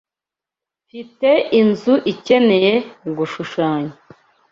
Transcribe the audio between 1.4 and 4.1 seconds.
inzu ikeneye gushushanya.